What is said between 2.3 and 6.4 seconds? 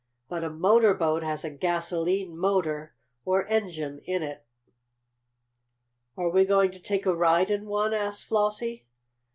motor, or engine, in it." "And are